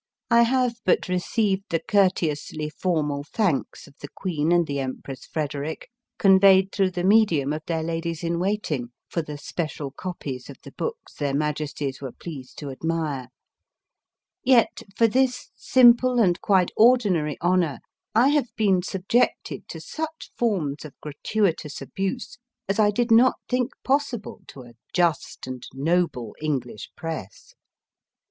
[0.31, 5.91] I have but received the courteously formal thanks of the Queen and the Empress Frederick,
[6.17, 9.91] conveyed through the medium of their ladies in MARIE CORELLI 213 waiting, for the special
[9.91, 13.27] copies of the books their Majesties were pleased to admire;
[14.43, 17.77] yet for this simple and quite ordinary honour
[18.15, 23.71] I have been subjected to such forms of gratuitous abuse as I did not think
[23.83, 27.53] possible to a just and noble English Press.